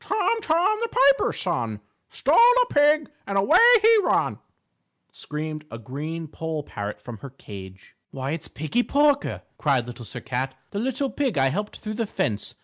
[0.03, 4.39] "Tom, Tom, the Piper's Son, Stole a pig and away he run,"
[5.11, 7.95] screamed a green poll parrot from her cage.
[8.09, 12.07] "Why, it's Piggie Porker," cried Little Sir Cat, "the little pig I helped through the
[12.07, 12.55] fence.